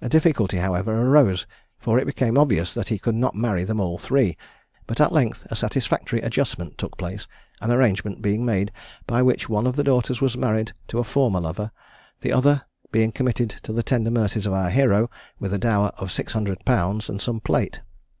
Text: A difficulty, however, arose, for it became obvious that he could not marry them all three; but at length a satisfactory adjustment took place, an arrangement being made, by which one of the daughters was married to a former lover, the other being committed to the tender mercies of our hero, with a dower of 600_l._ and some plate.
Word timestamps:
A 0.00 0.08
difficulty, 0.08 0.56
however, 0.56 0.92
arose, 1.06 1.46
for 1.78 1.96
it 1.96 2.04
became 2.04 2.36
obvious 2.36 2.74
that 2.74 2.88
he 2.88 2.98
could 2.98 3.14
not 3.14 3.36
marry 3.36 3.62
them 3.62 3.78
all 3.78 3.96
three; 3.96 4.36
but 4.88 5.00
at 5.00 5.12
length 5.12 5.46
a 5.50 5.54
satisfactory 5.54 6.20
adjustment 6.20 6.76
took 6.76 6.98
place, 6.98 7.28
an 7.60 7.70
arrangement 7.70 8.20
being 8.20 8.44
made, 8.44 8.72
by 9.06 9.22
which 9.22 9.48
one 9.48 9.68
of 9.68 9.76
the 9.76 9.84
daughters 9.84 10.20
was 10.20 10.36
married 10.36 10.72
to 10.88 10.98
a 10.98 11.04
former 11.04 11.38
lover, 11.38 11.70
the 12.22 12.32
other 12.32 12.62
being 12.90 13.12
committed 13.12 13.50
to 13.62 13.72
the 13.72 13.84
tender 13.84 14.10
mercies 14.10 14.48
of 14.48 14.52
our 14.52 14.68
hero, 14.68 15.08
with 15.38 15.54
a 15.54 15.58
dower 15.58 15.92
of 15.96 16.08
600_l._ 16.08 17.08
and 17.08 17.22
some 17.22 17.38
plate. 17.38 17.82